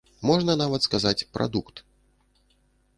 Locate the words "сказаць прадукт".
0.87-1.75